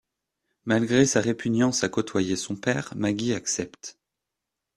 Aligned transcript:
Malgré 0.65 1.05
sa 1.05 1.21
répugnance 1.21 1.83
à 1.83 1.89
côtoyer 1.89 2.35
son 2.35 2.55
père, 2.55 2.91
Maggie 2.95 3.35
accepte. 3.35 3.99